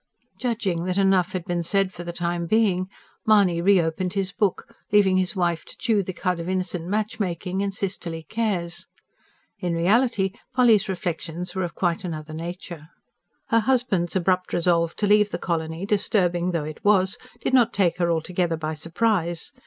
Judging 0.39 0.85
that 0.85 0.97
enough 0.97 1.33
had 1.33 1.45
been 1.45 1.61
said 1.61 1.93
for 1.93 2.03
the 2.03 2.11
time 2.11 2.47
being, 2.47 2.87
Mahony 3.27 3.61
re 3.61 3.79
opened 3.79 4.13
his 4.13 4.31
book, 4.31 4.73
leaving 4.91 5.17
his 5.17 5.35
wife 5.35 5.63
to 5.63 5.77
chew 5.77 6.01
the 6.01 6.11
cud 6.11 6.39
of 6.39 6.49
innocent 6.49 6.87
matchmaking 6.87 7.61
and 7.61 7.75
sisterly 7.75 8.23
cares. 8.23 8.87
In 9.59 9.75
reality 9.75 10.31
Polly's 10.55 10.89
reflections 10.89 11.53
were 11.53 11.61
of 11.63 11.75
quite 11.75 12.03
another 12.03 12.33
nature. 12.33 12.87
Her 13.49 13.59
husband's 13.59 14.15
abrupt 14.15 14.53
resolve 14.53 14.95
to 14.95 15.05
leave 15.05 15.29
the 15.29 15.37
colony, 15.37 15.85
disturbing 15.85 16.49
though 16.49 16.63
it 16.65 16.83
was, 16.83 17.19
did 17.39 17.53
not 17.53 17.71
take 17.71 17.97
her 17.99 18.09
altogether 18.09 18.57
by 18.57 18.73
surprise. 18.73 19.51